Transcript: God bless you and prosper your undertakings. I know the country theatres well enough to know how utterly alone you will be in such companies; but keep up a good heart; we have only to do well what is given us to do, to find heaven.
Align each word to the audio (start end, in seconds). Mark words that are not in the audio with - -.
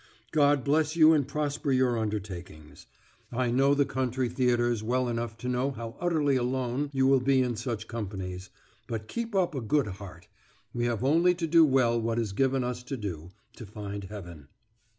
God 0.31 0.63
bless 0.63 0.95
you 0.95 1.13
and 1.13 1.27
prosper 1.27 1.71
your 1.71 1.95
undertakings. 1.95 2.87
I 3.31 3.51
know 3.51 3.75
the 3.75 3.85
country 3.85 4.29
theatres 4.29 4.81
well 4.81 5.07
enough 5.07 5.37
to 5.37 5.47
know 5.47 5.69
how 5.69 5.95
utterly 5.99 6.35
alone 6.37 6.89
you 6.91 7.05
will 7.05 7.19
be 7.19 7.43
in 7.43 7.55
such 7.55 7.87
companies; 7.87 8.49
but 8.87 9.07
keep 9.07 9.35
up 9.35 9.53
a 9.53 9.61
good 9.61 9.85
heart; 9.85 10.27
we 10.73 10.85
have 10.85 11.03
only 11.03 11.35
to 11.35 11.45
do 11.45 11.63
well 11.63 12.01
what 12.01 12.17
is 12.17 12.33
given 12.33 12.63
us 12.63 12.81
to 12.81 12.97
do, 12.97 13.29
to 13.55 13.63
find 13.67 14.05
heaven. 14.05 14.47